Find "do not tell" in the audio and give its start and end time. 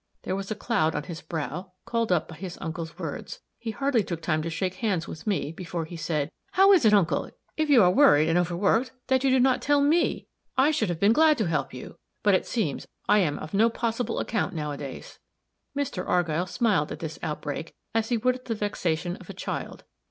9.29-9.79